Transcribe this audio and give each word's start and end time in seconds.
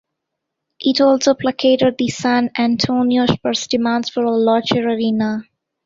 It 0.79 0.99
also 0.99 1.35
placated 1.35 1.95
the 1.99 2.07
San 2.07 2.49
Antonio 2.57 3.27
Spurs' 3.27 3.67
demands 3.67 4.09
for 4.09 4.23
a 4.23 4.31
larger 4.31 4.83
arena. 4.89 5.43